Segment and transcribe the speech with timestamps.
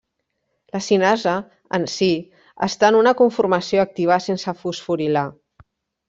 [0.75, 1.33] La cinasa
[1.77, 2.07] en si
[2.67, 5.25] està en una conformació activa sense fosforilar.